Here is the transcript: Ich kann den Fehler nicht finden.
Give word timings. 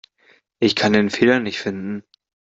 Ich 0.57 0.75
kann 0.75 0.93
den 0.93 1.11
Fehler 1.11 1.39
nicht 1.39 1.59
finden. 1.59 2.03